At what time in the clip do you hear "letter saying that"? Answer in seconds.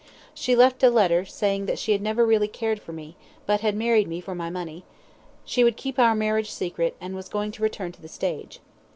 0.89-1.77